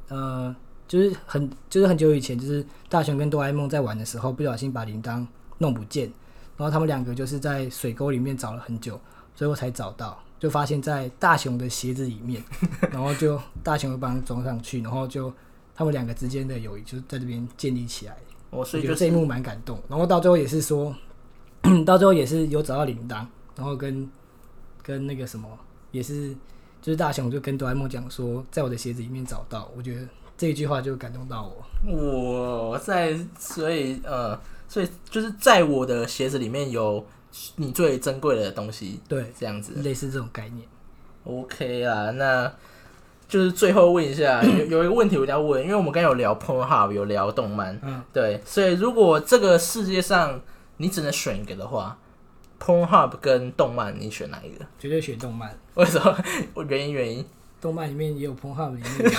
[0.09, 0.55] 呃
[0.86, 5.26] 就是很就是很久以前，就是大雄跟哆啦 A 梦在玩的时候不小心把铃铛
[5.59, 6.12] 弄不见，
[6.57, 9.01] 然后他们两个就是在水沟里面找了很久，
[9.34, 12.42] 最后才找到，就发现在大雄的鞋子里面，
[12.90, 15.32] 然后就大雄就帮他装上去，然后就
[15.74, 18.16] 他们两个之间的友谊就在这边建立起来。
[18.51, 20.94] 我是我觉得这一幕蛮感动，然后到最后也是说，
[21.84, 24.09] 到最后也是有找到铃铛，然后跟
[24.82, 25.46] 跟那个什么
[25.90, 26.34] 也是，
[26.89, 30.01] 就是大雄就跟哆啦 A 梦讲说，在我的鞋子里面找到，我觉得
[30.39, 31.62] 这一句话就感动到我。
[31.86, 37.05] 我在，所以呃，所以就是在我的鞋子里面有
[37.57, 39.74] 你最珍贵的东西，对，这样子。
[39.82, 40.66] 类似这种概念。
[41.24, 42.51] OK 啊，那
[43.28, 50.41] 就是最后问一下，有有一个问题我要问，因为我们刚才有聊 Pornhub，有聊动漫，嗯，对，所以如果这个世界上
[50.78, 51.99] 你只能选一个的话
[52.62, 54.64] ，Pornhub 跟动漫，你选哪一个？
[54.78, 56.16] 绝对选动漫，为什么？
[56.54, 57.24] 我 原因原因。
[57.61, 59.11] 动漫里面也有 p o n 里面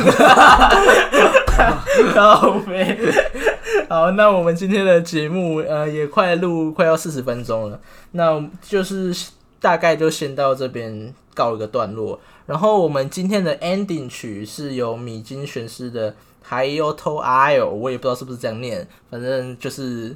[2.13, 2.97] 靠背。
[3.89, 7.77] 好，那我们今天的节目呃也快录快要四十分钟了，
[8.11, 9.13] 那就是
[9.59, 12.17] 大概就先到这边告一个段落。
[12.45, 16.09] 然后我们今天的 ending 曲是由米津玄师的
[16.49, 20.15] 《Hayoto Isle》，我也不知道是不是这样念，反正就是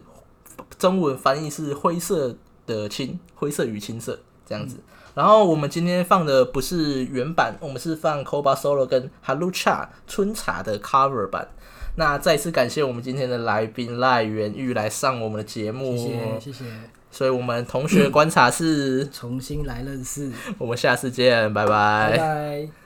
[0.80, 2.34] 中文翻译是灰色
[2.66, 4.78] 的青，灰色与青色这样子。
[5.16, 11.48] 然后我们今天放的不是原版，我们是放 Koba Solo 跟 Halucha 春茶的 cover 版。
[11.96, 16.66] 那再次感谢我们今天的来宾赖元玉来上我们的节目，谢谢谢谢，
[17.12, 22.18] 所以我们同学观察室， 重新来认识，我们下次见，拜拜拜。
[22.18, 22.83] 拜。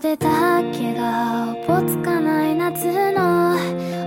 [0.00, 4.01] 袖だけがおぼつかない夏の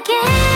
[0.00, 0.49] again.